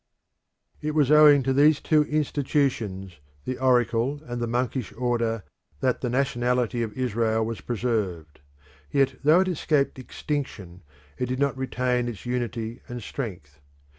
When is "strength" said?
13.03-13.59